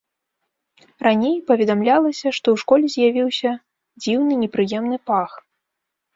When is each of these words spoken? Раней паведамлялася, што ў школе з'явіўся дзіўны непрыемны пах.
Раней 1.07 1.35
паведамлялася, 1.51 2.27
што 2.39 2.47
ў 2.57 2.63
школе 2.63 2.85
з'явіўся 2.95 3.51
дзіўны 4.01 4.33
непрыемны 4.43 4.97
пах. 5.13 5.31